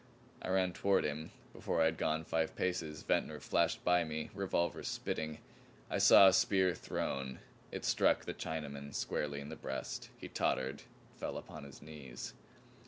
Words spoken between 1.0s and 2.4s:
him. Before I had gone